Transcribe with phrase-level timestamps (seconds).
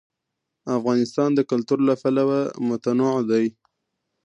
[0.77, 3.45] افغانستان د کلتور له پلوه متنوع دی.